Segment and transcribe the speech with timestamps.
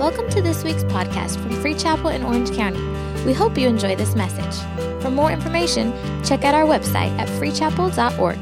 [0.00, 2.80] Welcome to this week's podcast from Free Chapel in Orange County.
[3.26, 4.58] We hope you enjoy this message.
[5.02, 5.92] For more information,
[6.24, 8.38] check out our website at freechapel.org.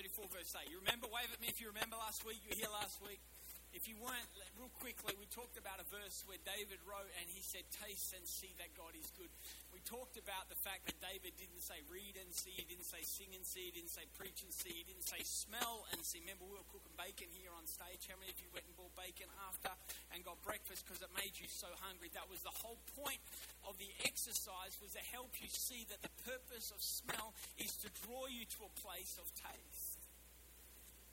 [0.00, 0.64] 34, verse 8.
[0.72, 1.12] You remember?
[1.12, 2.40] Wave at me if you remember last week.
[2.40, 3.20] You were here last week.
[3.76, 7.44] If you weren't, real quickly, we talked about a verse where David wrote and he
[7.44, 9.28] said, Taste and see that God is good.
[9.76, 13.04] We talked about the fact that David didn't say read and see, he didn't say
[13.04, 16.24] sing and see, he didn't say preach and see, he didn't say smell and see.
[16.24, 18.08] Remember, we were cooking bacon here on stage.
[18.08, 19.70] How many of you went and bought bacon after
[20.16, 22.08] and got breakfast because it made you so hungry?
[22.16, 23.20] That was the whole point
[23.68, 27.88] of the exercise was to help you see that the purpose of smell is to
[28.02, 29.89] draw you to a place of taste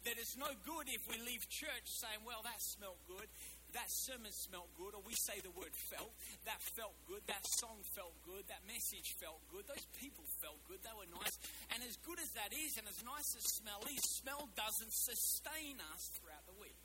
[0.08, 3.28] that it's no good if we leave church saying, well, that smelled good,
[3.76, 6.16] that sermon smelled good, or we say the word felt,
[6.48, 10.80] that felt good, that song felt good, that message felt good, those people felt good,
[10.80, 11.36] they were nice.
[11.76, 15.76] And as good as that is, and as nice as smell is, smell doesn't sustain
[15.92, 16.80] us throughout the week.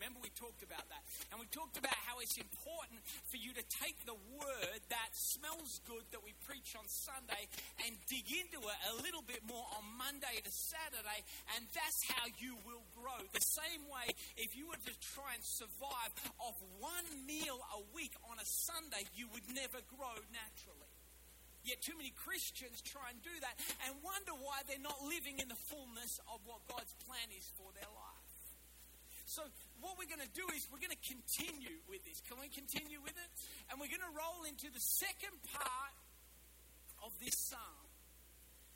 [0.00, 1.04] Remember, we talked about that.
[1.28, 5.84] And we talked about how it's important for you to take the word that smells
[5.84, 7.44] good that we preach on Sunday
[7.84, 11.20] and dig into it a little bit more on Monday to Saturday,
[11.52, 13.20] and that's how you will grow.
[13.36, 14.08] The same way,
[14.40, 19.04] if you were to try and survive off one meal a week on a Sunday,
[19.12, 20.88] you would never grow naturally.
[21.60, 25.52] Yet too many Christians try and do that and wonder why they're not living in
[25.52, 28.19] the fullness of what God's plan is for their life.
[29.30, 29.46] So
[29.78, 32.18] what we're going to do is we're going to continue with this.
[32.26, 33.30] Can we continue with it?
[33.70, 35.94] And we're going to roll into the second part
[37.06, 37.86] of this psalm.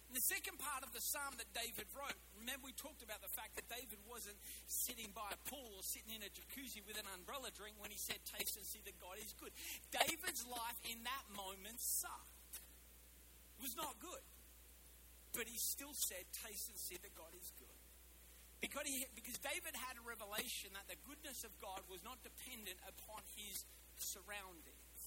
[0.06, 3.34] And the second part of the psalm that David wrote, remember we talked about the
[3.34, 4.38] fact that David wasn't
[4.70, 7.98] sitting by a pool or sitting in a jacuzzi with an umbrella drink when he
[7.98, 9.50] said, Taste and see that God is good.
[9.90, 12.62] David's life in that moment sucked.
[13.58, 14.22] It was not good.
[15.34, 17.73] But he still said, Taste and see that God is good.
[18.64, 22.80] Because, he, because David had a revelation that the goodness of God was not dependent
[22.88, 23.60] upon his
[24.00, 25.00] surroundings.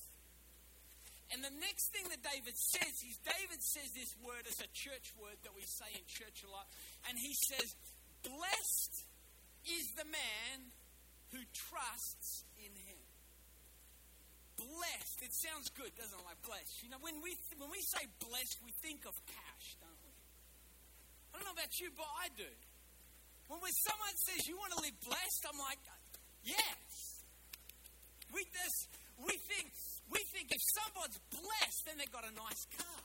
[1.33, 5.09] And the next thing that David says is David says this word as a church
[5.17, 6.69] word that we say in church a lot.
[7.09, 7.73] And he says,
[8.21, 8.95] Blessed
[9.65, 10.69] is the man
[11.33, 13.01] who trusts in him.
[14.61, 15.17] Blessed.
[15.25, 16.25] It sounds good, doesn't it?
[16.29, 16.85] Like blessed.
[16.85, 20.13] You know, when we, when we say blessed, we think of cash, don't we?
[21.33, 22.53] I don't know about you, but I do.
[23.47, 25.79] When, someone says you want to live blessed, I'm like,
[26.43, 27.23] yes.
[28.35, 28.75] We, this,
[29.23, 29.71] we, think,
[30.11, 33.01] we think if someone's blessed, then they've got a nice car.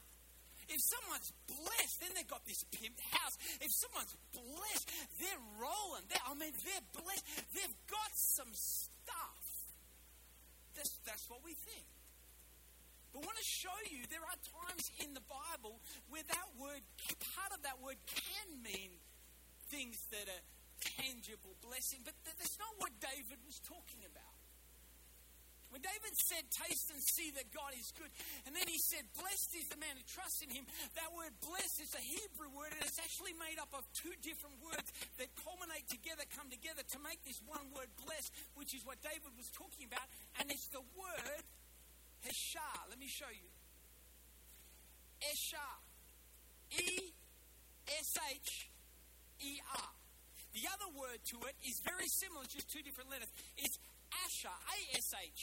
[0.67, 3.35] If someone's blessed, then they've got this pimped house.
[3.63, 4.87] If someone's blessed,
[5.23, 6.07] they're rolling.
[6.11, 7.25] They're, I mean, they're blessed.
[7.55, 9.43] They've got some stuff.
[10.75, 11.87] That's, that's what we think.
[13.13, 15.79] But I want to show you there are times in the Bible
[16.09, 16.81] where that word,
[17.37, 18.97] part of that word can mean
[19.73, 20.45] things that are
[21.01, 22.05] tangible blessing.
[22.05, 24.37] But that's not what David was talking about.
[25.73, 28.13] When David said, Taste and see that God is good,
[28.45, 30.69] and then he said, Blessed is the man who trusts in him,
[31.01, 34.61] that word blessed is a Hebrew word, and it's actually made up of two different
[34.61, 34.85] words
[35.17, 39.33] that culminate together, come together to make this one word blessed, which is what David
[39.33, 40.05] was talking about,
[40.37, 41.41] and it's the word
[42.21, 42.93] Heshah.
[42.93, 43.49] Let me show you.
[45.25, 45.81] Eshah.
[46.77, 47.17] E
[47.89, 48.72] S H
[49.43, 49.91] E-R.
[50.55, 53.29] The other word to it is very similar, just two different letters.
[53.57, 53.77] It's
[54.13, 55.43] Asher, A-S-H.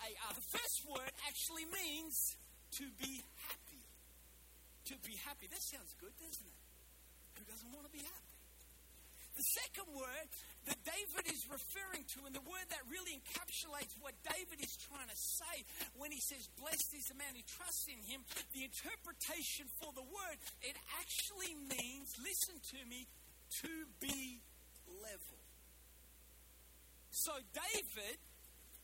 [0.00, 0.32] A-R.
[0.34, 2.36] The first word actually means
[2.78, 3.82] to be happy.
[4.92, 5.48] To be happy.
[5.50, 6.60] That sounds good, doesn't it?
[7.38, 8.25] Who doesn't want to be happy?
[9.36, 10.28] The second word
[10.64, 15.06] that David is referring to, and the word that really encapsulates what David is trying
[15.06, 15.62] to say
[15.92, 18.24] when he says, Blessed is the man who trusts in him,
[18.56, 23.04] the interpretation for the word, it actually means, listen to me,
[23.60, 24.40] to be
[24.88, 25.40] level.
[27.12, 28.16] So David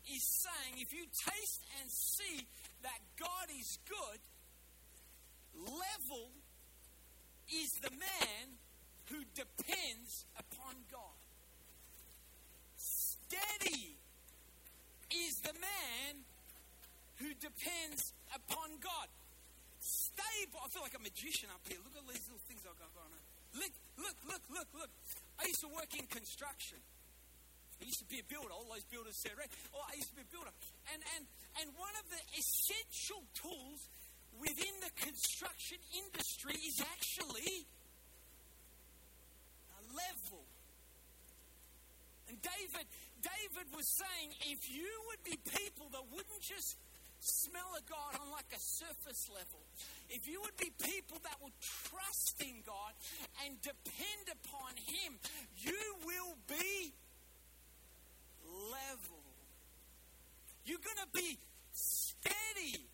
[0.05, 2.44] is saying, if you taste and see
[2.85, 4.21] that God is good,
[5.56, 6.29] level
[7.49, 8.62] is the man
[9.10, 11.19] who depends upon God.
[12.76, 13.96] Steady
[15.10, 16.22] is the man
[17.20, 19.08] who depends upon God.
[19.81, 20.62] Stable.
[20.62, 21.78] I feel like a magician up here.
[21.82, 23.22] Look at all these little things I've got going on.
[23.58, 24.93] Look, look, look, look, look.
[25.38, 26.78] I used to work in construction.
[27.82, 28.54] I used to be a builder.
[28.54, 29.50] All those builders said, right?
[29.75, 30.54] Oh, I used to be a builder.
[30.94, 31.26] And, and,
[31.58, 33.90] and one of the essential tools
[34.38, 37.66] within the construction industry is actually
[39.93, 40.44] level.
[42.29, 42.87] And David,
[43.21, 46.77] David was saying, if you would be people that wouldn't just
[47.21, 49.61] smell of God on like a surface level,
[50.09, 52.93] if you would be people that will trust in God
[53.44, 55.19] and depend upon Him,
[55.59, 56.93] you will be
[58.49, 59.23] level.
[60.65, 61.38] You're going to be
[61.73, 62.87] steady.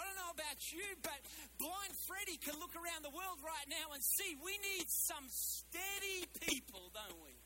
[0.00, 1.20] I don't know about you, but
[1.60, 6.24] blind Freddie can look around the world right now and see we need some steady
[6.40, 7.36] people, don't we?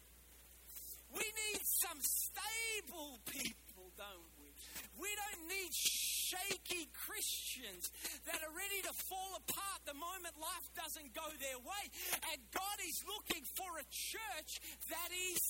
[1.19, 4.55] We need some stable people, don't we?
[5.03, 7.91] We don't need shaky Christians
[8.27, 11.85] that are ready to fall apart the moment life doesn't go their way.
[12.31, 15.43] And God is looking for a church that is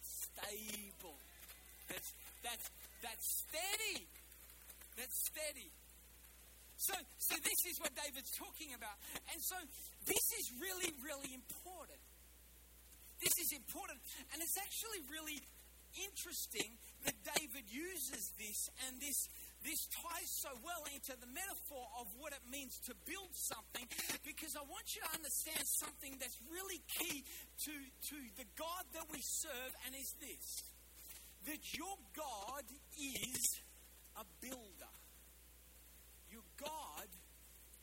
[0.00, 1.20] stable.
[1.88, 2.66] That's, that's,
[3.04, 4.08] that's steady.
[4.96, 5.68] That's steady.
[6.76, 8.96] So, so this is what David's talking about.
[9.32, 9.56] And so
[10.04, 12.00] this is really, really important.
[13.20, 13.98] This is important.
[14.32, 15.40] And it's actually really
[15.96, 16.76] interesting
[17.08, 19.16] that David uses this and this
[19.64, 23.88] this ties so well into the metaphor of what it means to build something
[24.22, 27.24] because I want you to understand something that's really key
[27.64, 30.62] to, to the God that we serve, and is this
[31.46, 33.42] that your God is
[34.18, 34.95] a builder.
[36.60, 37.08] God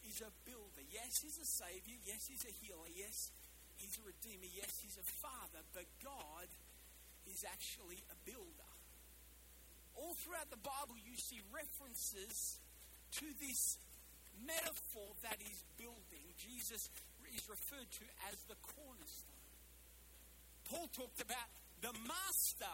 [0.06, 0.84] is a builder.
[0.92, 1.98] Yes, He's a Savior.
[2.06, 2.90] Yes, He's a healer.
[2.94, 3.31] Yes,
[3.78, 4.50] He's a Redeemer.
[4.50, 5.62] Yes, He's a Father.
[5.74, 6.48] But God
[7.30, 8.72] is actually a builder.
[9.96, 12.60] All throughout the Bible, you see references
[13.22, 13.78] to this
[14.42, 16.25] metaphor that is building.
[16.42, 16.90] Jesus
[17.34, 19.34] is referred to as the cornerstone.
[20.70, 21.50] Paul talked about
[21.81, 22.74] the master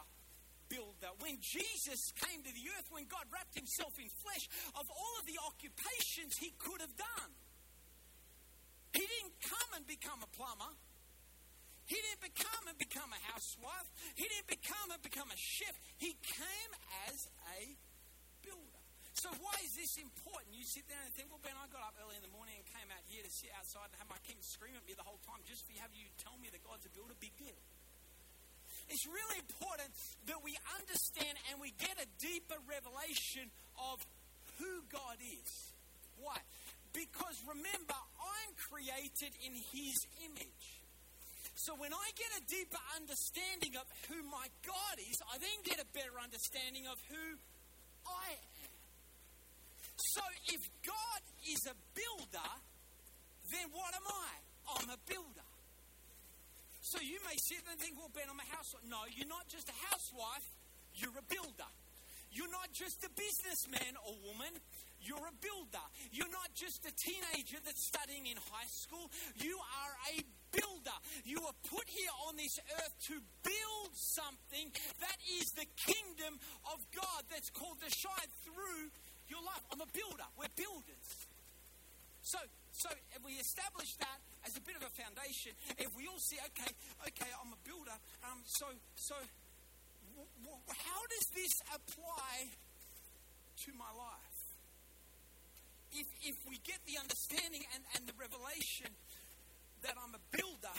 [0.70, 1.12] builder.
[1.20, 4.46] When Jesus came to the earth, when God wrapped himself in flesh,
[4.78, 7.32] of all of the occupations he could have done,
[8.94, 10.74] he didn't come and become a plumber.
[11.90, 13.90] He didn't become and become a housewife.
[14.14, 15.74] He didn't become and become a chef.
[15.98, 16.72] He came
[17.10, 17.26] as
[17.58, 17.74] a
[18.46, 18.82] builder.
[19.18, 20.54] So why is this important?
[20.54, 22.66] You sit there and think, well, Ben, I got up early in the morning and
[22.70, 25.20] came out here to sit outside and have my king scream at me the whole
[25.26, 27.18] time just for have you tell me that God's a builder.
[27.18, 27.58] Big deal.
[28.90, 29.94] It's really important
[30.26, 34.02] that we understand and we get a deeper revelation of
[34.58, 35.52] who God is.
[36.18, 36.42] Why?
[36.92, 39.96] Because remember, I'm created in His
[40.26, 40.82] image.
[41.54, 45.78] So when I get a deeper understanding of who my God is, I then get
[45.78, 47.38] a better understanding of who
[48.10, 48.74] I am.
[50.18, 50.24] So
[50.56, 52.52] if God is a builder,
[53.52, 54.32] then what am I?
[54.80, 55.49] I'm a builder.
[56.90, 58.82] So you may sit there and think, well, Ben, I'm a housewife.
[58.90, 60.50] No, you're not just a housewife,
[60.98, 61.70] you're a builder.
[62.34, 64.50] You're not just a businessman or woman,
[64.98, 65.86] you're a builder.
[66.10, 69.06] You're not just a teenager that's studying in high school,
[69.38, 70.98] you are a builder.
[71.30, 76.42] You are put here on this earth to build something that is the kingdom
[76.74, 78.90] of God that's called to shine through
[79.30, 79.62] your life.
[79.70, 80.26] I'm a builder.
[80.42, 81.29] We're builders.
[82.22, 82.40] So,
[82.72, 86.38] so if we establish that, as a bit of a foundation, if we all see,
[86.54, 86.72] okay,
[87.08, 89.16] okay, I'm a builder, um, so, so
[90.16, 92.56] w- w- how does this apply
[93.66, 94.40] to my life?
[95.92, 98.94] If, if we get the understanding and, and the revelation
[99.82, 100.78] that I'm a builder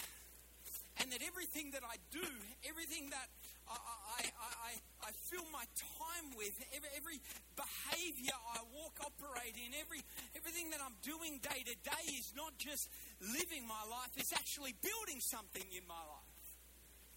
[1.03, 2.25] and that everything that I do,
[2.69, 3.26] everything that
[3.71, 4.73] I, I, I,
[5.07, 7.19] I fill my time with, every, every
[7.55, 10.03] behavior I walk, operate in, every,
[10.35, 12.91] everything that I'm doing day to day is not just
[13.23, 16.37] living my life, it's actually building something in my life.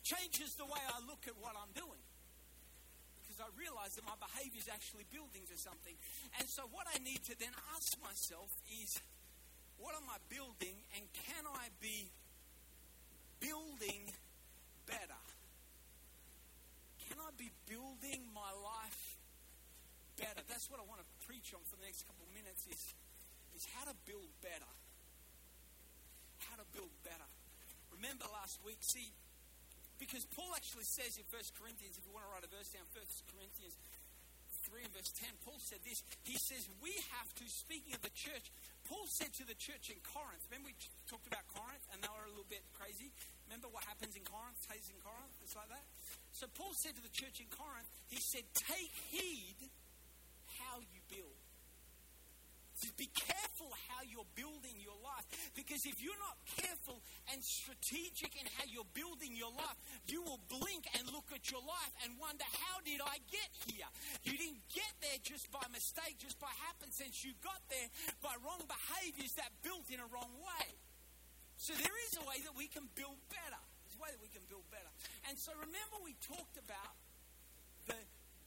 [0.03, 2.03] Changes the way I look at what I'm doing.
[3.23, 5.95] Because I realize that my behavior is actually building to something.
[6.37, 8.51] And so, what I need to then ask myself
[8.83, 8.99] is
[9.77, 12.11] what am I building, and can I be
[13.39, 14.11] building
[14.85, 15.22] better?
[17.13, 19.21] Can I be building my life
[20.17, 20.41] better?
[20.49, 22.81] That's what I want to preach on for the next couple of minutes is,
[23.53, 24.73] is how to build better.
[26.49, 27.29] How to build better.
[27.93, 29.13] Remember last week, see,
[30.01, 32.89] because Paul actually says in 1 Corinthians, if you want to write a verse down,
[32.97, 33.77] 1 Corinthians
[34.73, 36.01] 3 and verse 10, Paul said this.
[36.25, 38.49] He says, We have to, speaking of the church,
[38.89, 42.25] Paul said to the church in Corinth, remember we talked about Corinth and they were
[42.25, 43.13] a little bit crazy?
[43.45, 45.37] Remember what happens in Corinth, stays in Corinth?
[45.45, 45.85] It's like that.
[46.33, 49.69] So Paul said to the church in Corinth, he said, Take heed
[50.57, 51.37] how you build.
[52.83, 55.23] Just be careful how you're building your life.
[55.55, 56.99] Because if you're not careful
[57.31, 59.79] and strategic in how you're building your life,
[60.11, 63.87] you will blink and look at your life and wonder, how did I get here?
[64.27, 67.23] You didn't get there just by mistake, just by happenstance.
[67.23, 67.87] You got there
[68.19, 70.67] by wrong behaviors that built in a wrong way.
[71.55, 73.63] So there is a way that we can build better.
[73.87, 74.91] There's a way that we can build better.
[75.31, 76.99] And so remember we talked about
[77.87, 77.99] the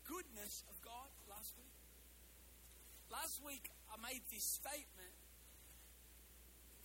[0.05, 1.76] goodness of God last week?
[3.17, 5.17] Last week I made this statement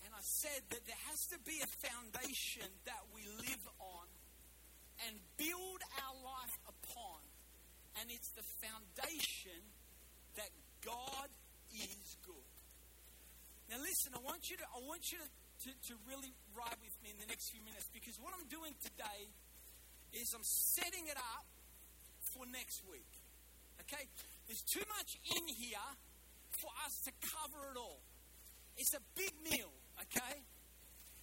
[0.07, 4.07] and I said that there has to be a foundation that we live on
[5.03, 7.19] and build our life upon.
[7.99, 9.59] And it's the foundation
[10.39, 10.47] that
[10.79, 11.27] God
[11.75, 12.51] is good.
[13.67, 15.27] Now listen, I want you to I want you to
[15.67, 18.71] to, to really ride with me in the next few minutes because what I'm doing
[18.79, 19.27] today
[20.15, 21.45] is I'm setting it up
[22.31, 23.19] for next week.
[23.83, 24.07] Okay?
[24.47, 25.91] There's too much in here
[26.61, 28.05] for us to cover it all.
[28.77, 29.73] It's a big meal,
[30.05, 30.45] okay?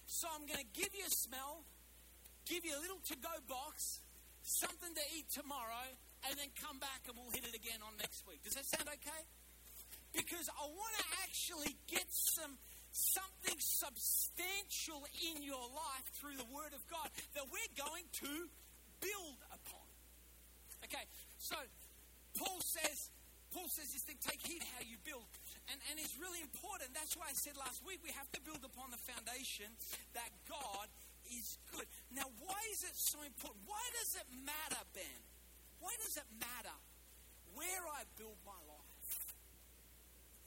[0.05, 1.63] So I'm going to give you a smell,
[2.45, 4.03] give you a little to go box,
[4.43, 5.95] something to eat tomorrow,
[6.27, 8.43] and then come back and we'll hit it again on next week.
[8.43, 9.23] Does that sound okay?
[10.11, 12.59] Because I want to actually get some
[12.91, 18.49] something substantial in your life through the Word of God that we're going to
[18.99, 19.87] build upon.
[20.83, 21.05] Okay,
[21.37, 21.55] so
[22.37, 23.13] Paul says,
[23.49, 25.25] Paul says this thing, take heed how you build.
[25.73, 26.93] And, and it's really important.
[26.93, 29.69] That's why I said last week we have to build upon the foundation
[30.13, 30.87] that God
[31.33, 31.85] is good.
[32.13, 33.65] Now, why is it so important?
[33.65, 35.21] Why does it matter, Ben?
[35.81, 36.75] Why does it matter
[37.53, 39.33] where I build my life?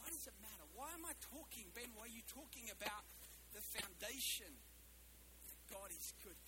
[0.02, 0.66] Why does it matter?
[0.75, 1.90] Why am I talking, Ben?
[1.94, 3.06] Why are you talking about
[3.54, 6.38] the foundation that God is good?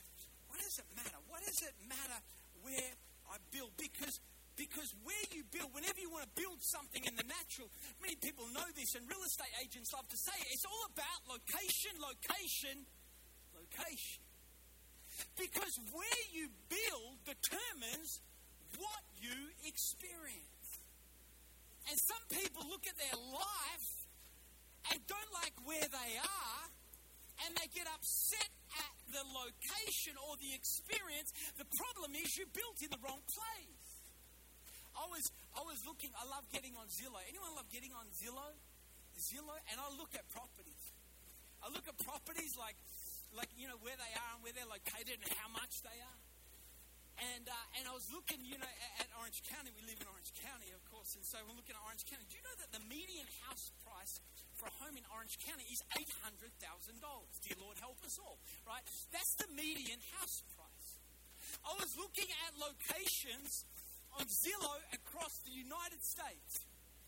[0.51, 1.19] Why does it matter?
[1.31, 2.19] Why does it matter
[2.63, 2.95] where
[3.31, 3.75] I build?
[3.79, 4.19] Because
[4.57, 7.67] because where you build, whenever you want to build something in the natural,
[7.99, 11.21] many people know this, and real estate agents love to say it, it's all about
[11.27, 12.87] location, location,
[13.55, 14.23] location.
[15.39, 18.23] Because where you build determines
[18.79, 19.35] what you
[19.67, 20.69] experience.
[21.91, 23.91] And some people look at their life
[24.91, 26.63] and don't like where they are,
[27.47, 31.31] and they get upset at the location or the experience.
[31.59, 33.84] The problem is you built in the wrong place.
[34.95, 35.25] I was
[35.55, 36.11] I was looking.
[36.15, 37.21] I love getting on Zillow.
[37.27, 38.55] Anyone love getting on Zillow?
[39.15, 40.85] Zillow, and I look at properties.
[41.63, 42.79] I look at properties like
[43.35, 46.21] like you know where they are and where they're located and how much they are.
[47.15, 49.71] And uh, and I was looking, you know, at, at Orange County.
[49.71, 52.27] We live in Orange County, of course, and so we're looking at Orange County.
[52.27, 54.19] Do you know that the median house price
[54.59, 56.47] for a home in Orange County is $800,000.
[57.43, 58.83] Dear Lord, help us all, right?
[59.11, 60.89] That's the median house price.
[61.67, 63.67] I was looking at locations
[64.19, 66.63] on Zillow across the United States,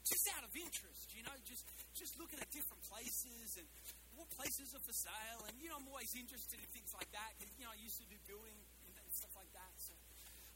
[0.06, 3.66] just out of interest, you know, just, just looking at different places and
[4.14, 5.40] what places are for sale.
[5.46, 7.98] And, you know, I'm always interested in things like that because, you know, I used
[7.98, 9.72] to do building and stuff like that.
[9.78, 9.94] So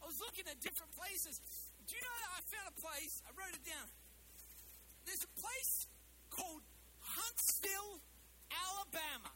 [0.02, 1.38] I was looking at different places.
[1.84, 3.14] Do you know that I found a place?
[3.26, 3.88] I wrote it down.
[5.04, 5.90] There's a place
[6.30, 6.62] called
[7.02, 8.00] Huntsville,
[8.48, 9.34] Alabama.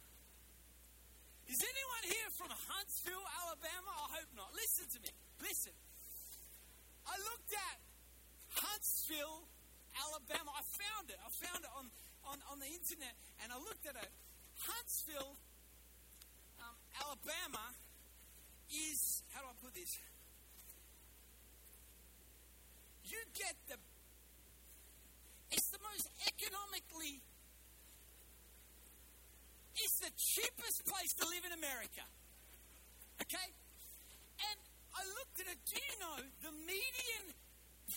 [1.50, 3.92] Is anyone here from Huntsville, Alabama?
[4.09, 4.50] I hope not.
[4.56, 5.12] Listen to me.
[5.44, 5.75] Listen.
[7.06, 7.76] I looked at
[8.54, 9.49] Huntsville,
[9.94, 10.50] Alabama.
[10.56, 11.18] I found it.
[11.20, 11.87] I found it on,
[12.28, 14.11] on, on the internet and I looked at it.
[14.58, 15.37] Huntsville,
[16.61, 17.75] um, Alabama
[18.70, 19.92] is, how do I put this?
[23.04, 23.76] You get the,
[25.52, 27.20] it's the most economically
[29.76, 32.06] it's the cheapest place to live in America.
[33.23, 33.49] Okay?
[34.94, 35.58] I looked at it.
[35.66, 37.34] Do you know the median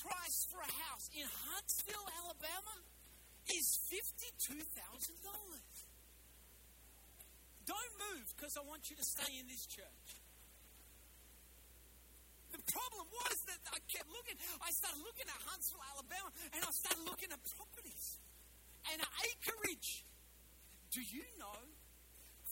[0.02, 2.76] price for a house in Huntsville, Alabama
[3.54, 4.58] is $52,000?
[7.68, 10.10] Don't move because I want you to stay in this church.
[12.52, 14.40] The problem was that I kept looking.
[14.64, 18.24] I started looking at Huntsville, Alabama, and I started looking at properties
[18.88, 20.08] and acreage.
[20.96, 21.60] Do you know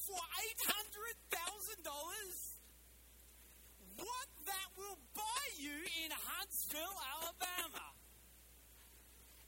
[0.06, 1.80] for $800,000
[3.96, 5.72] what that will buy you
[6.04, 6.12] in
[6.66, 7.86] Huntsville, Alabama?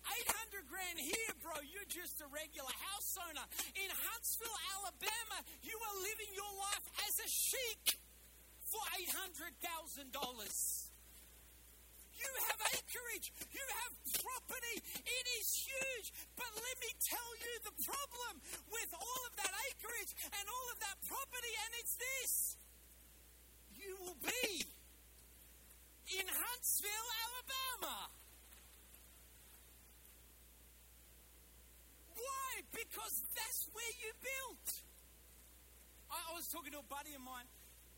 [0.05, 3.41] 800 grand here, bro, you're just a regular house owner.
[3.73, 7.97] In Huntsville, Alabama, you are living your life as a sheik
[8.69, 10.13] for $800,000.
[12.21, 16.13] You have acreage, you have property, it is huge.
[16.37, 20.77] But let me tell you the problem with all of that acreage and all of
[20.85, 22.57] that property, and it's this
[23.73, 24.76] you will be
[26.07, 27.95] in Huntsville, Alabama.
[32.15, 34.67] Why Because That's where you built.
[36.07, 37.47] I, I was talking to a buddy of mine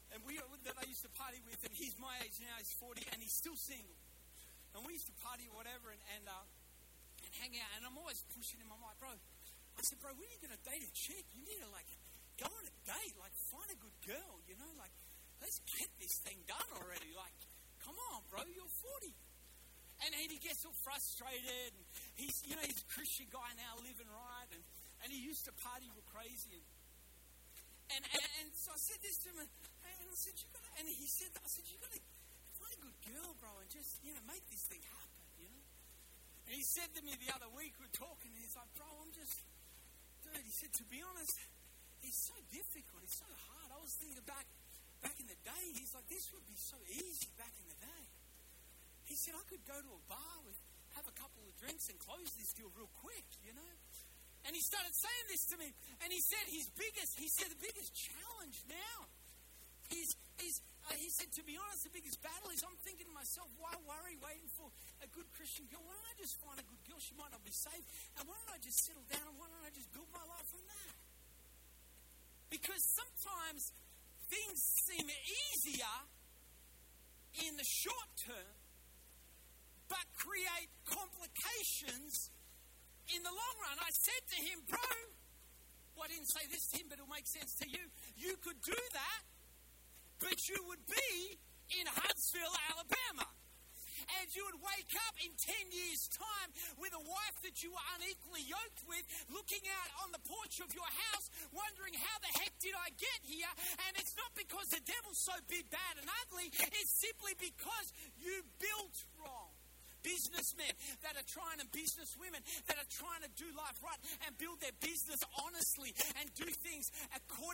[0.10, 3.06] and we that I used to party with, and he's my age now, he's 40,
[3.14, 3.94] and he's still single.
[4.74, 6.46] And we used to party or whatever and, and, uh,
[7.26, 8.74] and hang out, and I'm always pushing him.
[8.74, 11.26] I'm like, bro, I said, bro, when are you going to date a chick?
[11.34, 11.86] You need to, like,
[12.42, 14.94] go on a date, like, find a good girl, you know, like,
[15.42, 17.14] let's get this thing done already.
[17.14, 17.38] Like,
[17.90, 19.10] come on, bro, you're 40.
[20.06, 21.74] And, and he gets all frustrated.
[21.74, 24.50] And he's, you know, he's a Christian guy now, living right.
[24.54, 24.62] And,
[25.02, 26.62] and he used to party with crazy.
[27.90, 30.70] And, and, and, and so I said this to him, and, I said, you gotta,
[30.78, 32.02] and he said, I said, you got to
[32.62, 35.66] find a good girl, bro, and just, you know, make this thing happen, you know.
[36.46, 38.86] And he said to me the other week, we are talking, and he's like, bro,
[38.86, 39.42] I'm just,
[40.22, 41.34] dude, he said, to be honest,
[42.06, 43.74] it's so difficult, it's so hard.
[43.74, 44.46] I was thinking back,
[45.02, 48.04] back in the day, he's like, this would be so easy back in the day.
[49.08, 50.58] He said, I could go to a bar with,
[50.94, 53.74] have a couple of drinks and close this deal real quick, you know.
[54.48, 55.68] And he started saying this to me.
[56.06, 58.98] And he said his biggest, he said the biggest challenge now
[59.92, 60.10] is,
[60.46, 60.56] is
[60.88, 63.74] uh, he said, to be honest, the biggest battle is I'm thinking to myself, why
[63.84, 64.72] worry waiting for
[65.04, 65.84] a good Christian girl?
[65.84, 67.02] Why don't I just find a good girl?
[67.04, 67.86] She might not be saved.
[68.16, 70.48] And why don't I just settle down and why don't I just build my life
[70.48, 70.94] from that?
[72.50, 73.62] Because sometimes
[74.30, 75.96] things seem easier
[77.46, 78.56] in the short term,
[79.90, 82.30] but create complications
[83.14, 83.78] in the long run.
[83.82, 84.90] I said to him, Bro,
[85.98, 87.84] well, I didn't say this to him, but it'll make sense to you.
[88.16, 89.22] You could do that,
[90.22, 91.40] but you would be
[91.80, 93.28] in Huntsville, Alabama.
[94.18, 96.50] And you would wake up in 10 years' time
[96.82, 100.74] with a wife that you were unequally yoked with, looking out on the porch of
[100.74, 103.52] your house, wondering how the heck did I get here?
[103.88, 107.88] And it's not because the devil's so big, bad, and ugly, it's simply because
[108.18, 109.54] you built wrong
[110.04, 110.72] businessmen
[111.04, 114.76] that are trying and businesswomen that are trying to do life right and build their
[114.80, 117.49] business honestly and do things according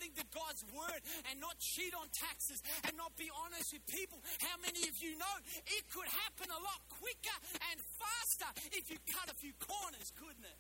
[0.56, 4.24] God's word and not cheat on taxes and not be honest with people.
[4.40, 5.36] How many of you know
[5.68, 7.38] it could happen a lot quicker
[7.72, 10.60] and faster if you cut a few corners, couldn't it?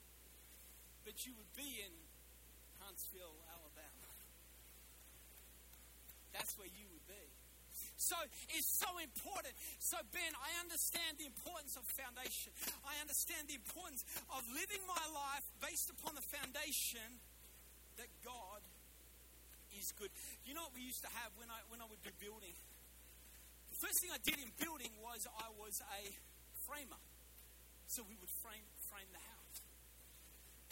[1.07, 1.93] But you would be in
[2.83, 4.11] Huntsville, Alabama.
[6.35, 7.23] That's where you would be
[7.95, 8.15] so
[8.51, 9.55] it's so important.
[9.79, 12.51] So, Ben, I understand the importance of foundation.
[12.83, 14.03] I understand the importance
[14.35, 17.23] of living my life based upon the foundation
[17.97, 18.54] that God
[19.85, 20.09] is good.
[20.41, 22.57] You know what we used to have when I when I would do building?
[23.69, 26.01] The first thing I did in building was I was a
[26.65, 27.01] framer.
[27.85, 29.61] So we would frame frame the house.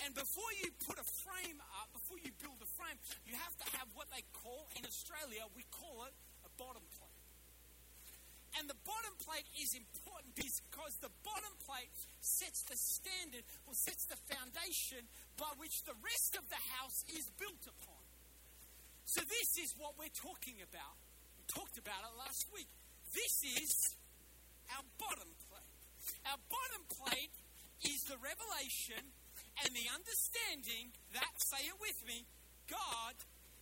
[0.01, 2.97] And before you put a frame up, before you build a frame,
[3.29, 7.21] you have to have what they call in Australia, we call it a bottom plate.
[8.57, 14.09] And the bottom plate is important because the bottom plate sets the standard or sets
[14.09, 15.05] the foundation
[15.37, 17.92] by which the rest of the house is built upon.
[19.05, 20.95] So, this is what we're talking about.
[21.37, 22.69] We talked about it last week.
[23.13, 23.71] This is
[24.71, 25.75] our bottom plate.
[26.25, 27.35] Our bottom plate
[27.83, 29.13] is the revelation
[29.61, 32.25] and the understanding that, say it with me,
[32.65, 33.15] God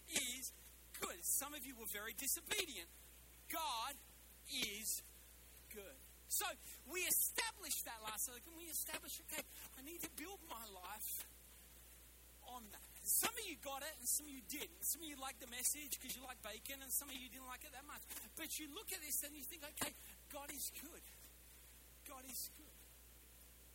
[0.08, 0.54] is
[1.00, 1.20] good.
[1.22, 2.88] Some of you were very disobedient.
[3.52, 4.00] God
[4.48, 5.04] is
[5.74, 6.00] good.
[6.32, 6.48] So
[6.88, 9.44] we established that last week, and we established, okay,
[9.76, 11.28] I need to build my life
[12.48, 12.91] on that.
[13.12, 14.80] Some of you got it, and some of you didn't.
[14.88, 17.52] Some of you liked the message because you like bacon, and some of you didn't
[17.52, 18.00] like it that much.
[18.39, 19.91] But you look at this and you think, okay,
[20.32, 21.06] God is good.
[22.08, 22.80] God is good.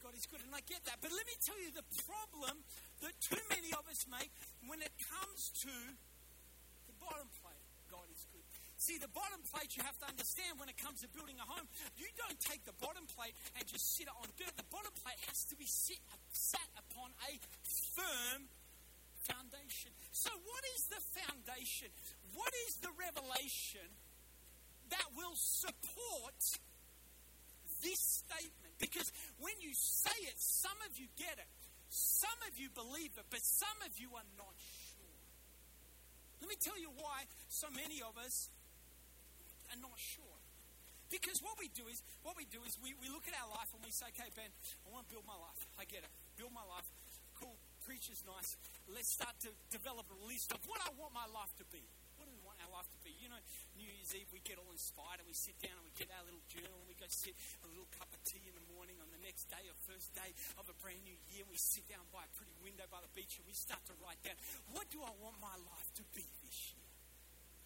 [0.00, 0.40] God is good.
[0.40, 1.04] And I get that.
[1.04, 2.64] But let me tell you the problem
[3.04, 4.32] that too many of us make
[4.64, 5.74] when it comes to
[6.88, 7.64] the bottom plate.
[7.92, 8.44] God is good.
[8.76, 11.64] See, the bottom plate you have to understand when it comes to building a home,
[11.96, 14.52] you don't take the bottom plate and just sit it on dirt.
[14.56, 16.00] The bottom plate has to be sit,
[16.32, 17.40] sat upon a
[17.96, 18.48] firm
[19.26, 19.90] foundation.
[20.12, 21.90] So, what is the foundation?
[22.34, 23.86] What is the revelation
[24.90, 26.38] that will support
[27.82, 28.74] this statement?
[28.78, 29.10] Because
[29.42, 31.50] when you say it, some of you get it,
[31.88, 35.20] some of you believe it, but some of you are not sure.
[36.40, 38.50] Let me tell you why so many of us
[39.72, 40.38] are not sure.
[41.06, 43.70] Because what we do is, what we do is we, we look at our life
[43.70, 44.50] and we say, okay, Ben,
[44.82, 45.60] I want to build my life.
[45.78, 46.10] I get it.
[46.34, 46.86] Build my life.
[47.86, 48.58] Preacher's nice.
[48.90, 51.86] Let's start to develop a list of what I want my life to be.
[52.18, 53.14] What do we want our life to be?
[53.14, 53.38] You know,
[53.78, 56.26] New Year's Eve, we get all inspired and we sit down and we get our
[56.26, 59.06] little journal and we go sit a little cup of tea in the morning on
[59.14, 61.46] the next day or first day of a brand new year.
[61.46, 63.94] And We sit down by a pretty window by the beach and we start to
[64.02, 64.34] write down,
[64.74, 66.90] what do I want my life to be this year?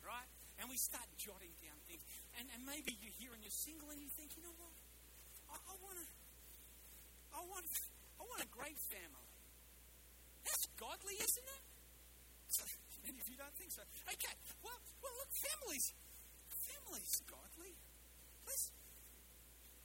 [0.04, 0.28] Right?
[0.60, 2.04] And we start jotting down things.
[2.36, 4.76] And, and maybe you're here and you're single and you think, you know what?
[5.48, 6.06] I, I want to,
[7.32, 7.64] I want,
[8.20, 9.29] I want a great family.
[10.80, 11.64] Godly, isn't it?
[13.04, 13.84] And if you don't think so.
[14.08, 15.92] Okay, well, well look, families,
[16.48, 17.76] families godly.
[18.48, 18.72] Let's,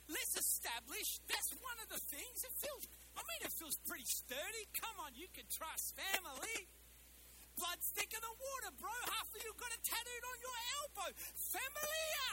[0.07, 2.47] let's establish that's one of the things.
[2.47, 4.63] It feels, I mean, it feels pretty sturdy.
[4.79, 6.57] Come on, you can trust family.
[7.59, 8.95] Blood's thicker than water, bro.
[9.19, 11.09] Half of you got a tattooed on your elbow.
[11.35, 12.31] Familia!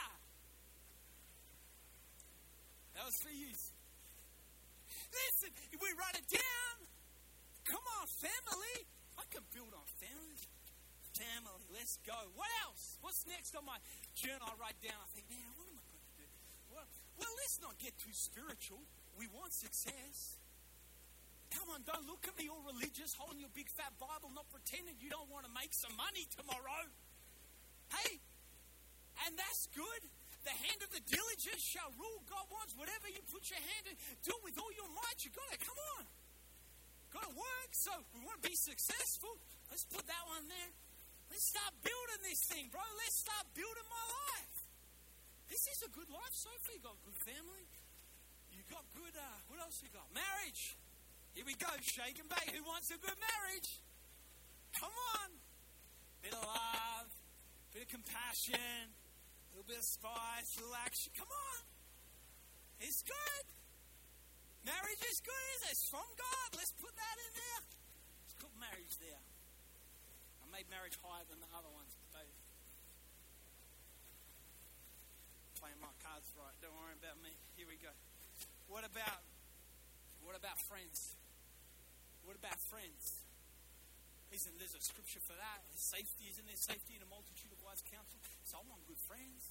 [2.95, 3.51] That was for you.
[5.11, 6.77] Listen, we write it down,
[7.65, 8.77] come on, family.
[9.19, 10.39] I can build on family.
[11.13, 12.17] Family, let's go.
[12.35, 12.97] What else?
[13.05, 13.77] What's next on my
[14.17, 14.49] journal?
[14.49, 16.29] I write down, I think, man, what am I going to do?
[16.73, 16.87] Well,
[17.21, 18.81] well, let's not get too spiritual.
[19.21, 20.41] We want success.
[21.53, 24.97] Come on, don't look at me all religious, holding your big fat Bible, not pretending
[24.97, 26.89] you don't want to make some money tomorrow.
[27.93, 28.17] Hey,
[29.29, 30.03] and that's good.
[30.49, 32.25] The hand of the diligent shall rule.
[32.25, 33.95] God wants whatever you put your hand in,
[34.25, 35.21] do it with all your might.
[35.23, 36.09] You got to come on.
[37.13, 37.71] Got to work.
[37.73, 39.37] So we want to be successful.
[39.69, 40.73] Let's put that one there.
[41.29, 42.81] Let's start building this thing, bro.
[42.81, 44.57] Let's start building my life.
[45.49, 46.77] This is a good life, Sophie.
[46.77, 47.65] You got good family.
[48.53, 49.17] You got good.
[49.17, 50.09] Uh, what else you got?
[50.13, 50.77] Marriage.
[51.33, 52.53] Here we go, shake and bake.
[52.53, 53.81] Who wants a good marriage?
[54.77, 55.29] Come on.
[56.21, 57.09] Bit of love,
[57.73, 61.11] bit of compassion, a little bit of spice, a little action.
[61.17, 61.61] Come on.
[62.81, 63.45] It's good.
[64.63, 65.79] Marriage is good, is it?
[65.91, 66.49] From God.
[66.55, 67.63] Let's put that in there.
[68.23, 69.23] Let's put marriage there.
[70.39, 72.27] I made marriage higher than the other ones, but
[75.59, 76.55] playing my cards right.
[76.63, 77.35] Don't worry about me.
[77.59, 77.91] Here we go.
[78.71, 79.23] What about
[80.23, 81.19] what about friends?
[82.23, 83.23] What about friends?
[84.31, 85.61] Isn't there's a scripture for that?
[85.75, 88.23] Safety, isn't there safety in a multitude of wise counsel?
[88.47, 89.51] So I want good friends.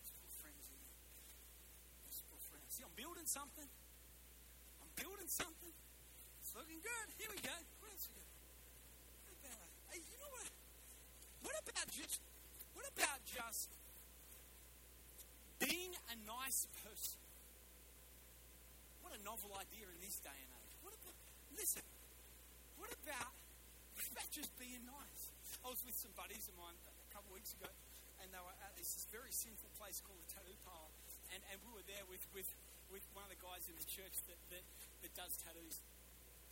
[0.00, 0.82] Let's put friends in.
[2.08, 2.68] Let's put friends.
[2.74, 3.68] See, I'm building something.
[4.96, 5.74] Building something.
[6.40, 7.06] It's looking good.
[7.18, 7.54] Here we go.
[7.82, 8.30] What else we got?
[9.44, 10.48] About, hey, you know what?
[11.42, 12.20] What about just,
[12.74, 13.70] what about just
[15.60, 17.20] being a nice person?
[19.00, 20.74] What a novel idea in this day and age.
[20.84, 21.16] What about,
[21.56, 21.84] listen,
[22.76, 23.32] what about,
[23.96, 25.22] what about just being nice?
[25.64, 27.68] I was with some buddies of mine a couple of weeks ago,
[28.22, 30.92] and they were at this very sinful place called the Tattoo Parlor,
[31.34, 32.48] and, and we were there with, with,
[32.90, 34.64] with one of the guys in the church that, that,
[35.02, 35.80] that does tattoos.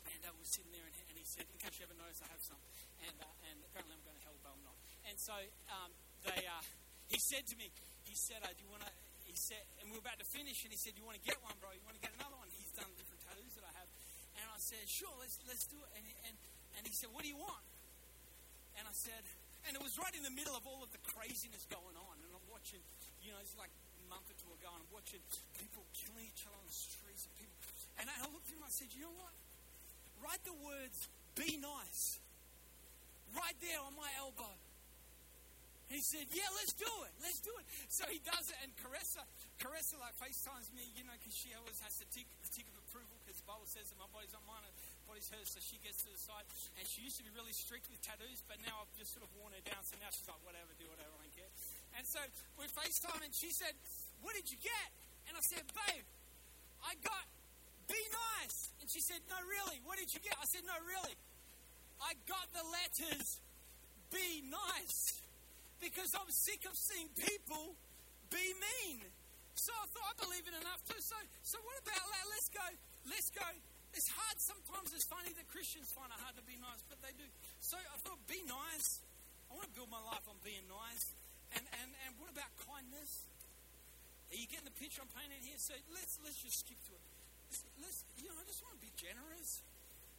[0.08, 2.30] And I was sitting there, and, and he said, in case you haven't noticed, I
[2.32, 2.58] have some.
[3.04, 4.78] And, uh, and apparently I'm going to hell, but I'm not.
[5.04, 5.36] And so
[5.68, 5.90] um,
[6.24, 6.64] they, uh,
[7.12, 7.68] he said to me,
[8.08, 8.92] he said, uh, do you want to,
[9.28, 11.36] he said, and we were about to finish, and he said, you want to get
[11.44, 11.68] one, bro?
[11.76, 12.48] You want to get another one?
[12.56, 13.88] He's done different tattoos that I have.
[14.40, 15.90] And I said, sure, let's, let's do it.
[15.98, 16.34] And, and,
[16.78, 17.64] and he said, what do you want?
[18.80, 19.20] And I said,
[19.66, 22.14] and it was right in the middle of all of the craziness going on.
[22.22, 22.80] And I'm watching,
[23.20, 23.74] you know, it's like
[24.08, 25.22] month or two ago, and I'm watching
[25.60, 27.56] people killing each other on the streets and people.
[28.00, 29.34] And I looked at him and I said, you know what?
[30.24, 30.98] Write the words,
[31.38, 32.18] be nice.
[33.36, 34.56] Right there on my elbow.
[35.88, 37.12] He said, Yeah, let's do it.
[37.24, 37.64] Let's do it.
[37.88, 39.24] So he does it, and Caressa,
[39.56, 42.76] Caressa like FaceTimes me, you know, because she always has to tick, the tick of
[42.88, 44.72] approval because the Bible says that my body's not mine, my
[45.08, 45.48] body's hers.
[45.48, 46.44] So she gets to the side.
[46.76, 49.32] And she used to be really strict with tattoos, but now I've just sort of
[49.40, 49.80] worn her down.
[49.88, 51.27] So now she's like, Whatever, do whatever, I.
[51.98, 52.22] And so
[52.54, 53.74] we FaceTime, and she said,
[54.22, 54.88] What did you get?
[55.26, 56.06] And I said, Babe,
[56.86, 57.26] I got
[57.90, 57.98] be
[58.38, 58.70] nice.
[58.78, 59.82] And she said, No, really.
[59.82, 60.38] What did you get?
[60.38, 61.18] I said, No, really.
[61.98, 63.42] I got the letters
[64.14, 65.18] be nice
[65.82, 67.74] because I'm sick of seeing people
[68.30, 69.02] be mean.
[69.58, 71.02] So I thought I believe it enough too.
[71.02, 72.24] So, so what about that?
[72.30, 72.66] Let's go.
[73.10, 73.48] Let's go.
[73.90, 74.94] It's hard sometimes.
[74.94, 77.26] It's funny that Christians find it hard to be nice, but they do.
[77.58, 79.02] So I thought, be nice.
[79.50, 81.17] I want to build my life on being nice.
[81.56, 83.24] And and and what about kindness?
[84.28, 85.56] Are you getting the picture I'm painting here?
[85.56, 87.06] So let's let's just skip to it.
[87.80, 89.64] Let's, you know I just want to be generous.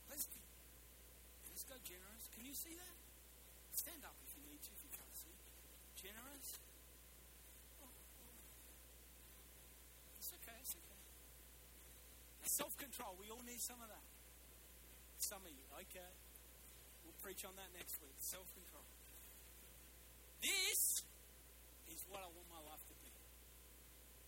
[0.09, 0.41] Let's be
[1.49, 2.23] let's go generous.
[2.33, 2.95] Can you see that?
[3.77, 4.71] Stand up if you need to.
[4.73, 5.35] If you can't see,
[6.01, 6.47] generous.
[10.17, 10.57] It's okay.
[10.61, 10.99] It's okay.
[12.57, 13.13] Self control.
[13.21, 14.05] We all need some of that.
[15.19, 16.11] Some of you, okay.
[17.03, 18.15] We'll preach on that next week.
[18.17, 18.87] Self control.
[20.41, 21.03] This
[21.91, 23.13] is what I want my life to be.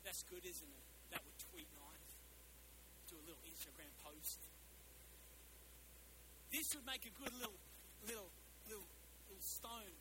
[0.05, 0.85] That's good, isn't it?
[1.13, 2.13] That would tweet nice.
[3.09, 4.39] Do a little Instagram post.
[6.53, 7.59] This would make a good little,
[8.05, 8.29] little,
[8.69, 8.87] little,
[9.29, 9.95] little stone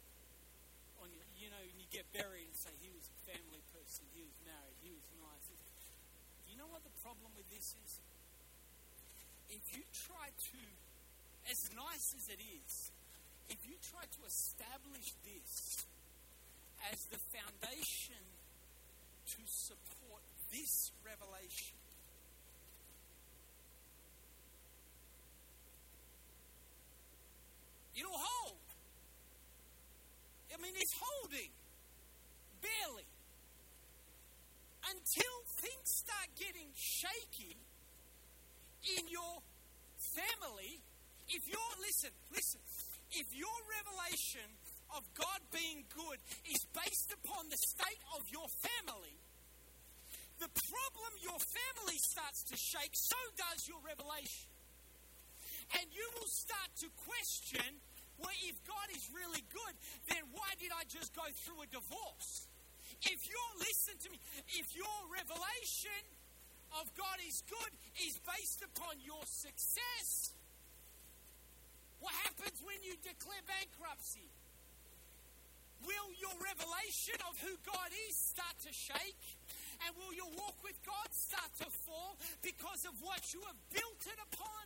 [1.01, 1.23] on you.
[1.41, 4.77] You know, you get buried and say he was a family person, he was married,
[4.85, 5.47] he was nice.
[6.51, 7.93] You know what the problem with this is?
[9.49, 10.61] If you try to,
[11.49, 12.93] as nice as it is,
[13.49, 15.87] if you try to establish this
[16.93, 18.23] as the foundation
[19.27, 21.77] to support this revelation,
[27.95, 28.61] it'll hold.
[30.71, 31.51] coin is holding.
[32.61, 33.09] Barely.
[34.91, 37.57] Until things start getting shaky
[38.99, 39.43] in your
[40.17, 40.81] family,
[41.29, 42.61] if you're, listen, listen,
[43.13, 44.47] if your revelation
[44.97, 49.17] of God being good is based upon the state of your family,
[50.39, 54.49] the problem your family starts to shake, so does your revelation.
[55.79, 57.79] And you will start to question
[58.21, 59.75] well, if God is really good,
[60.13, 62.49] then why did I just go through a divorce?
[63.01, 64.21] If you're, listen to me,
[64.61, 66.05] if your revelation
[66.77, 70.37] of God is good is based upon your success,
[72.01, 74.29] what happens when you declare bankruptcy?
[75.87, 79.25] Will your revelation of who God is start to shake?
[79.87, 84.03] And will your walk with God start to fall because of what you have built
[84.05, 84.65] it upon?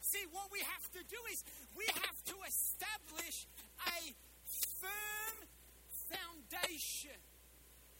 [0.00, 1.44] See, what we have to do is
[1.76, 3.44] we have to establish
[3.84, 4.00] a
[4.80, 5.36] firm
[6.08, 7.18] foundation.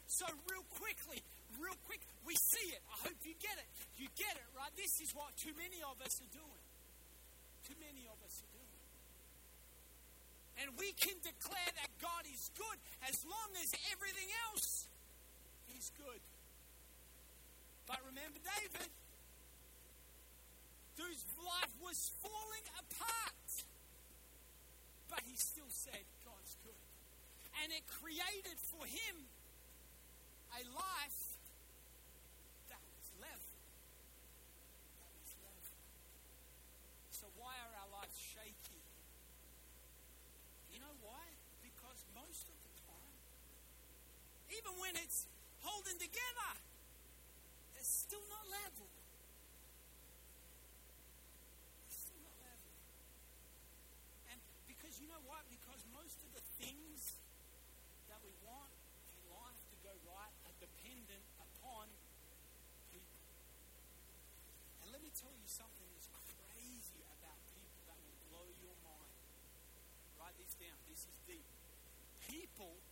[0.07, 1.21] So, real quickly,
[1.61, 2.81] real quick, we see it.
[2.89, 3.69] I hope you get it.
[4.01, 4.73] You get it, right?
[4.77, 6.65] This is what too many of us are doing.
[7.69, 8.68] Too many of us are doing.
[10.59, 14.91] And we can declare that God is good as long as everything else
[15.79, 16.21] is good.
[17.87, 18.91] But remember David
[20.99, 23.47] whose life was falling apart.
[25.07, 26.83] But he still said, God's good.
[27.63, 29.31] And it created for him
[30.59, 31.23] a life
[32.69, 33.55] that was level.
[34.99, 35.79] That was level.
[37.15, 38.83] So, why are our lives shaky?
[40.75, 41.25] You know why?
[41.63, 43.17] Because most of the time,
[44.59, 45.31] even when it's
[45.63, 46.51] holding together,
[47.79, 48.91] it's still not level.
[54.35, 55.47] And because you know what?
[55.47, 57.15] Because most of the things
[58.11, 58.75] that we want
[59.15, 61.87] in life to go right are dependent upon
[62.91, 63.23] people.
[64.83, 69.15] And let me tell you something that's crazy about people that will blow your mind.
[70.19, 70.75] Write this down.
[70.91, 71.47] This is deep.
[72.27, 72.83] People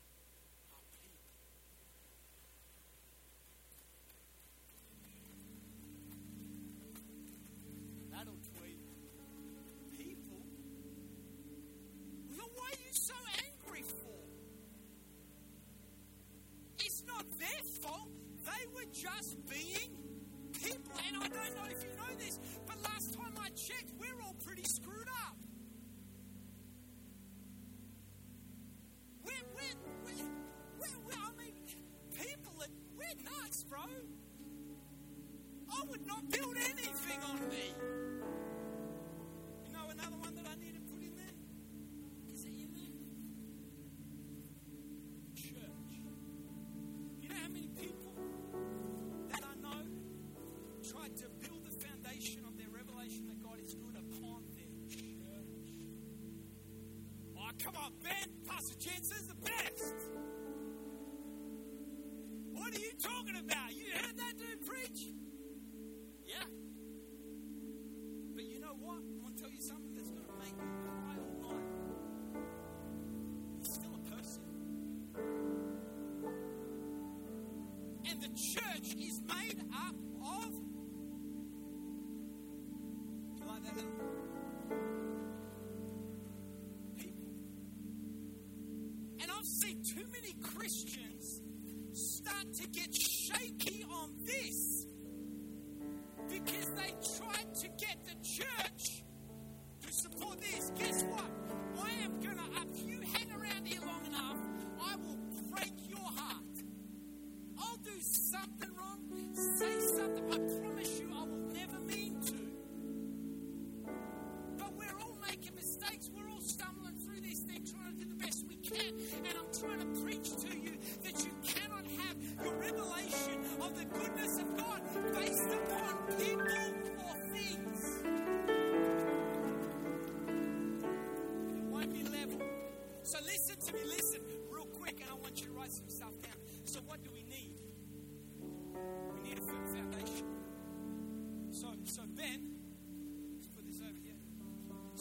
[18.93, 19.86] just being
[57.63, 58.29] come on, Ben.
[58.47, 59.95] Pastor Jentezen's the best.
[62.53, 63.75] What are you talking about?
[63.75, 63.86] You
[89.61, 91.41] see too many Christians
[91.93, 93.76] start to get shaky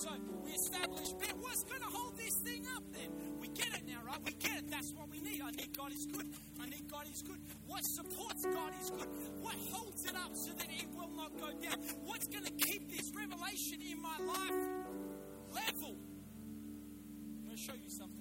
[0.06, 0.12] So
[0.46, 1.34] we establish Ben.
[1.42, 3.10] What's going to hold this thing up then?
[3.42, 4.20] We get it now, right?
[4.24, 4.70] We get it.
[4.70, 5.42] That's what we need.
[5.42, 6.28] I need God is good.
[6.62, 7.40] I need God is good.
[7.66, 9.08] What supports God is good?
[9.42, 11.80] What holds it up so that it will not go down?
[12.06, 14.62] What's going to keep this revelation in my life
[15.56, 15.98] level?
[15.98, 18.15] I'm going to show you something.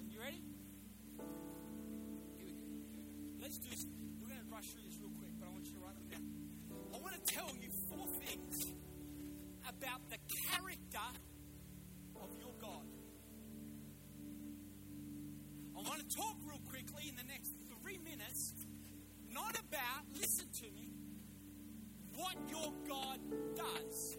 [22.35, 23.19] What your God
[23.55, 24.17] does.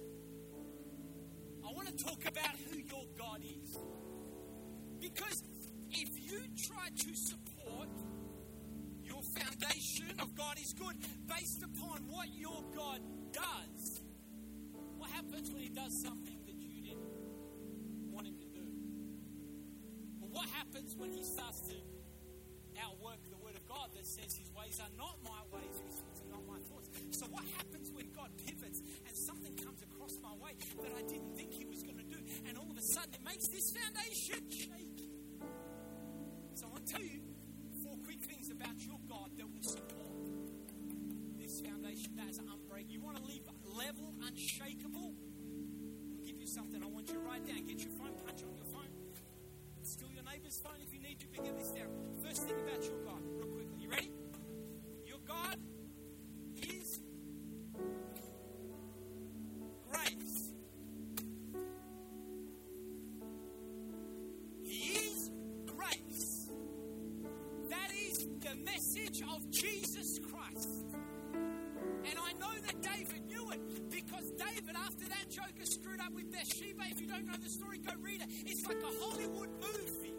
[1.64, 3.76] I want to talk about who your God is.
[5.00, 5.42] Because
[5.90, 7.88] if you try to support
[9.04, 13.00] your foundation of God is good based upon what your God
[13.32, 14.02] does,
[14.96, 18.66] what happens when He does something that you didn't want Him to do?
[20.20, 21.74] Well, what happens when He starts to
[22.82, 25.80] outwork the Word of God that says His ways are not my ways,
[27.16, 30.52] So, what happens when God pivots and something comes across my way
[30.84, 33.24] that I didn't think He was going to do, and all of a sudden it
[33.24, 35.00] makes this foundation shake?
[36.60, 37.24] So, I want to tell you
[37.80, 40.12] four quick things about your God that will support
[41.40, 42.92] this foundation that is unbreakable.
[42.92, 45.16] You want to leave level, unshakable?
[45.16, 46.84] I'll give you something.
[46.84, 47.64] I want you to write down.
[47.64, 48.92] Get your phone, punch on your phone.
[49.86, 51.88] Steal your neighbor's phone if you need to, but get this down.
[52.20, 53.15] First thing about your God,
[68.66, 70.84] message of Jesus Christ.
[71.32, 76.30] And I know that David knew it because David, after that joker screwed up with
[76.30, 78.28] Bathsheba, if you don't know the story, go read it.
[78.44, 80.14] It's like a Hollywood movie.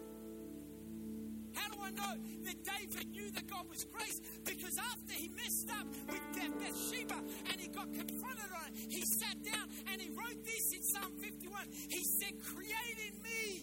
[1.54, 4.20] How do I know that David knew that God was grace?
[4.44, 6.22] Because after he messed up with
[6.58, 7.18] Bathsheba
[7.50, 11.12] and he got confronted on it, he sat down and he wrote this in Psalm
[11.18, 11.66] 51.
[11.88, 13.62] He said, Create in me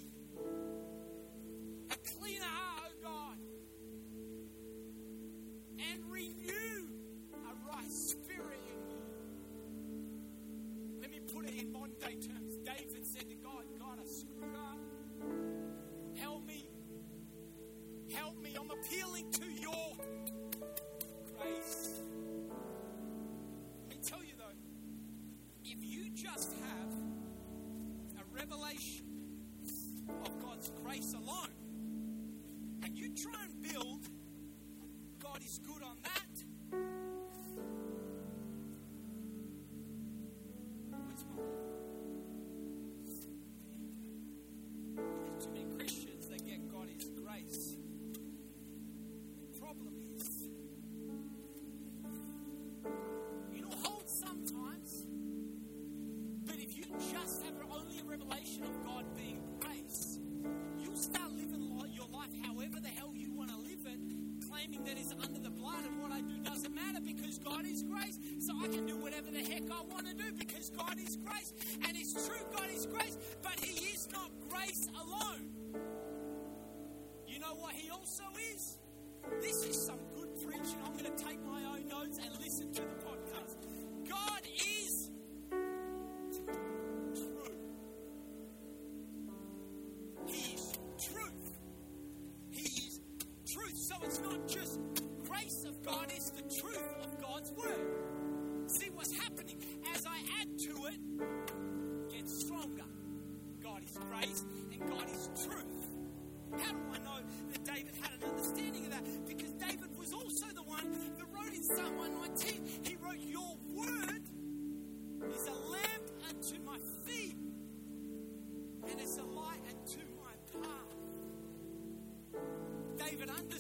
[1.92, 3.38] a cleaner heart, O God,
[5.80, 6.88] and renew
[7.34, 8.96] a right spirit in me.
[11.02, 12.58] Let me put it in modern day terms.
[12.64, 14.80] David said to God, God, I screwed up.
[16.18, 16.70] Help me.
[18.14, 18.56] Help me.
[18.60, 19.96] I'm appealing to your
[21.38, 22.00] grace.
[23.82, 24.56] Let me tell you though,
[25.64, 26.92] if you just have
[28.20, 29.06] a revelation
[30.24, 31.50] of God's grace alone,
[32.84, 34.08] and you try and build
[35.44, 36.25] Is good on that,
[67.84, 68.20] grace.
[68.40, 68.96] So I can do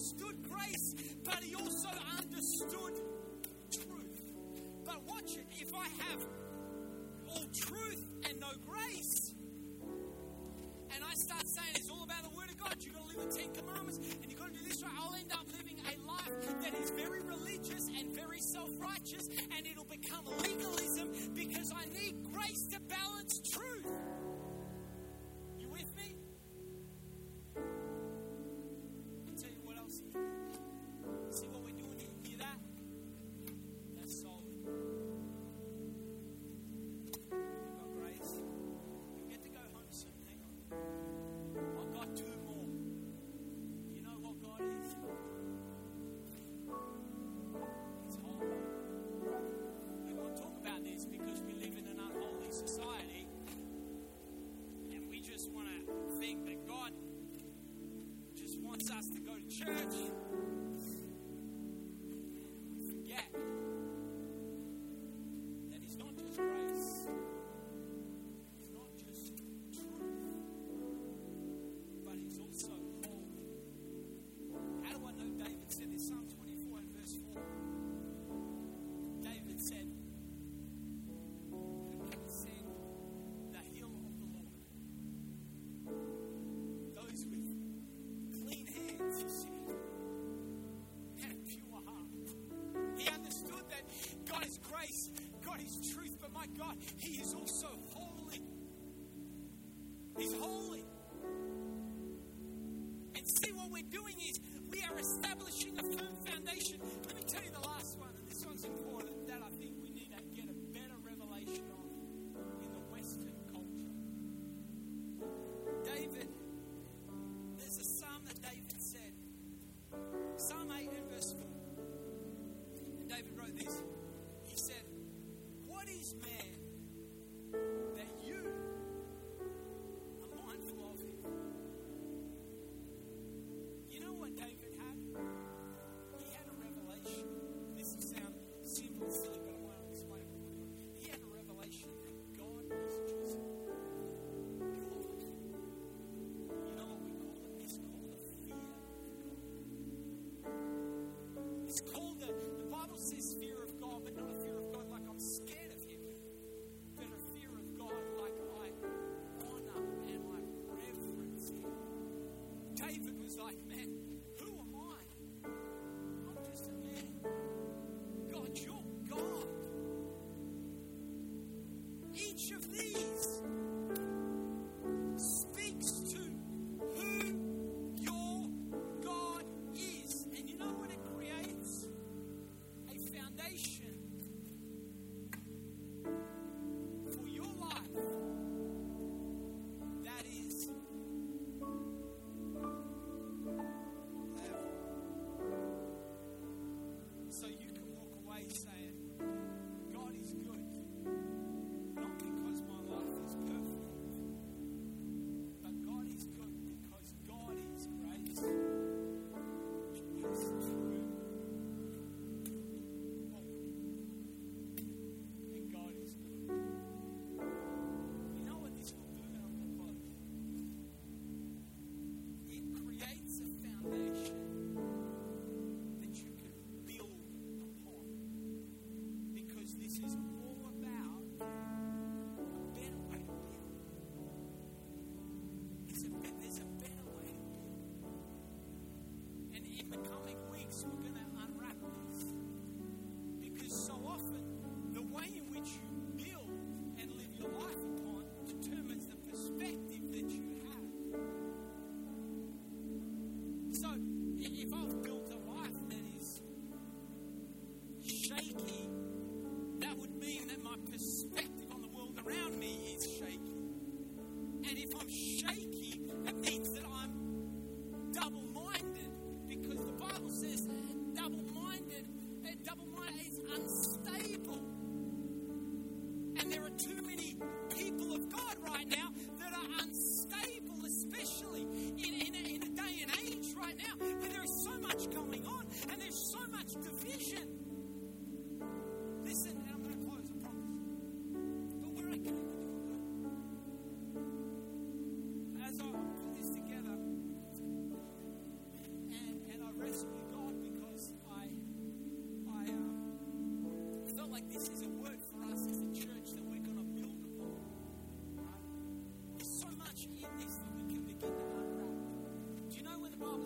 [0.06, 2.94] understood grace, but he also understood
[3.72, 4.22] truth.
[4.86, 6.20] But watch it, if I have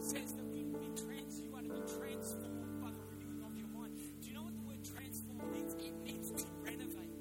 [0.04, 3.58] says that we will be trans, you ought to be transformed by the renewing of
[3.58, 3.94] your mind.
[4.22, 5.76] Do you know what the word transform means?
[5.76, 7.20] It means to renovate.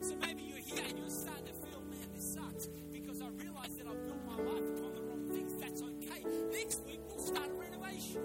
[0.00, 3.74] So maybe you're here and you're starting to feel, man, this sucks because I realize
[3.76, 5.54] that I've built my life upon the wrong things.
[5.60, 6.22] That's okay.
[6.52, 8.22] Next week we'll start a renovation.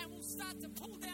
[0.00, 1.11] And we'll start to pull down.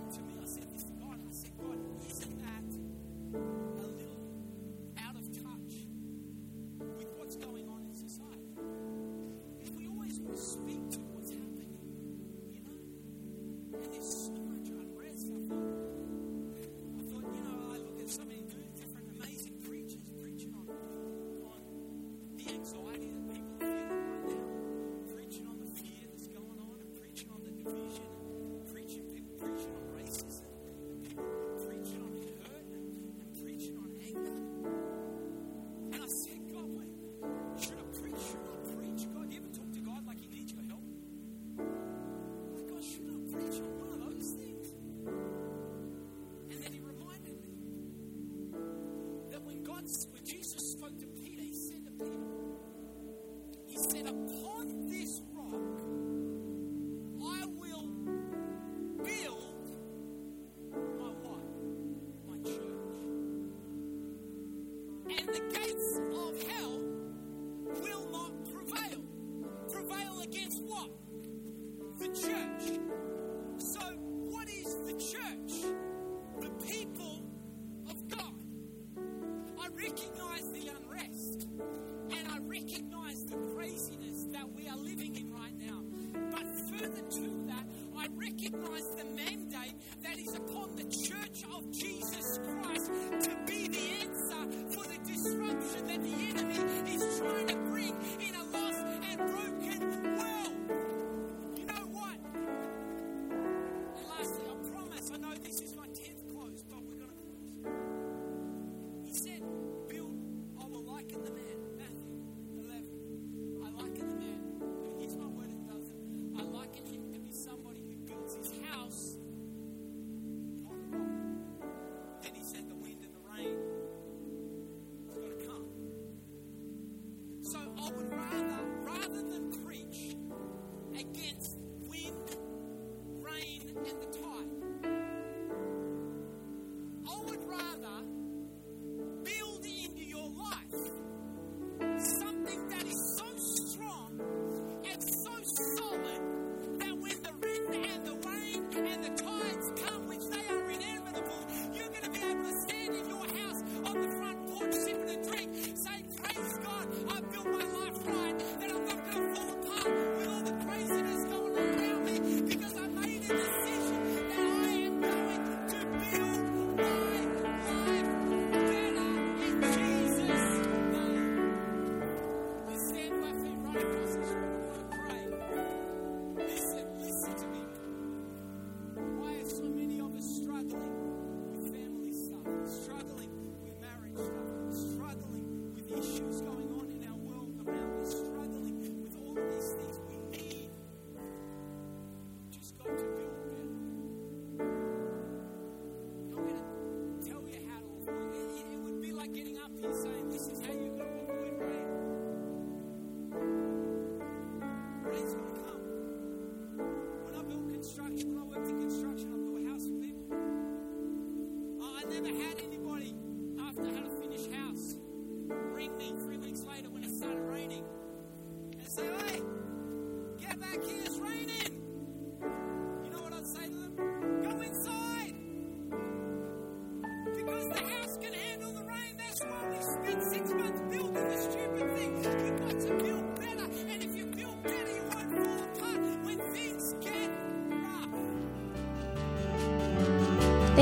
[0.00, 0.34] to me.
[0.42, 1.78] I said, This God, I said, God,